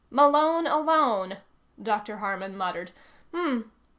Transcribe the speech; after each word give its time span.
"Malone 0.09 0.65
alone," 0.65 1.37
Dr. 1.79 2.17
Harman 2.17 2.57
muttered. 2.57 2.89
"Hmm. 3.31 3.69